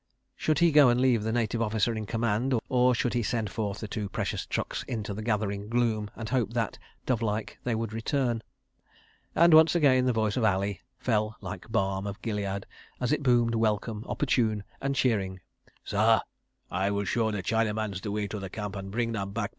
[0.35, 3.77] Should he go and leave the Native Officer in command, or should he send forth
[3.79, 7.93] the two precious trucks into the gathering gloom and hope that, dove like, they would
[7.93, 8.41] return?...
[9.35, 12.65] And again the voice of Ali fell like balm of Gilead,
[12.99, 15.39] as it boomed, welcome, opportune and cheering.
[15.83, 16.21] "Sah,
[16.71, 19.49] I will show the Chinamans the way to camp and bring them back P.